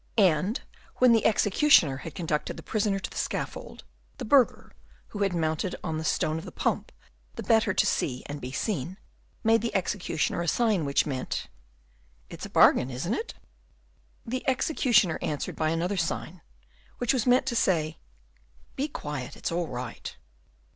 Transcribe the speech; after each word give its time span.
And 0.17 0.59
when 0.95 1.11
the 1.11 1.27
executioner 1.27 1.97
had 1.97 2.15
conducted 2.15 2.57
the 2.57 2.63
prisoner 2.63 2.97
to 2.97 3.09
the 3.11 3.17
scaffold, 3.17 3.83
the 4.17 4.25
burgher, 4.25 4.71
who 5.09 5.21
had 5.21 5.35
mounted 5.35 5.75
on 5.83 5.99
the 5.99 6.03
stone 6.03 6.39
of 6.39 6.43
the 6.45 6.51
pump 6.51 6.91
the 7.35 7.43
better 7.43 7.71
to 7.71 7.85
see 7.85 8.23
and 8.25 8.41
be 8.41 8.51
seen, 8.51 8.97
made 9.43 9.61
to 9.61 9.67
the 9.67 9.75
executioner 9.75 10.41
a 10.41 10.47
sign 10.47 10.85
which 10.85 11.05
meant, 11.05 11.49
"It's 12.31 12.47
a 12.47 12.49
bargain, 12.49 12.89
isn't 12.89 13.13
it?" 13.13 13.35
The 14.25 14.43
executioner 14.49 15.19
answered 15.21 15.55
by 15.55 15.69
another 15.69 15.97
sign, 15.97 16.41
which 16.97 17.13
was 17.13 17.27
meant 17.27 17.45
to 17.45 17.55
say, 17.55 17.99
"Be 18.75 18.87
quiet, 18.87 19.37
it's 19.37 19.51
all 19.51 19.67
right." 19.67 20.17